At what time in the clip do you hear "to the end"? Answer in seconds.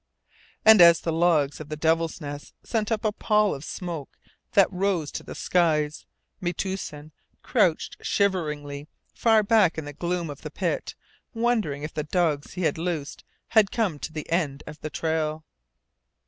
13.99-14.63